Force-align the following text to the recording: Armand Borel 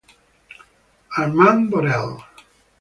Armand 1.19 1.69
Borel 1.69 2.17